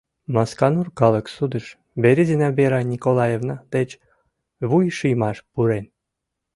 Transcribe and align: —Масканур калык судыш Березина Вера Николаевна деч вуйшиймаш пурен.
—Масканур 0.35 0.87
калык 0.99 1.25
судыш 1.35 1.65
Березина 2.03 2.47
Вера 2.57 2.81
Николаевна 2.93 3.55
деч 3.73 3.89
вуйшиймаш 4.69 5.37
пурен. 5.51 5.85